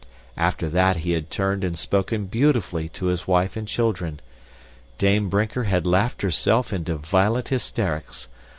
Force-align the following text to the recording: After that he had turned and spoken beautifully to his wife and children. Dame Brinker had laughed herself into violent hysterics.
After 0.39 0.67
that 0.67 0.95
he 0.97 1.11
had 1.11 1.29
turned 1.29 1.63
and 1.63 1.77
spoken 1.77 2.25
beautifully 2.25 2.89
to 2.89 3.05
his 3.05 3.27
wife 3.27 3.55
and 3.55 3.67
children. 3.67 4.19
Dame 4.97 5.29
Brinker 5.29 5.65
had 5.65 5.85
laughed 5.85 6.23
herself 6.23 6.73
into 6.73 6.95
violent 6.95 7.49
hysterics. 7.49 8.27